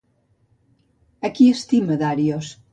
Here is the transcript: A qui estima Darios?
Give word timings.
A 1.25 1.33
qui 1.37 1.45
estima 1.59 2.01
Darios? 2.05 2.55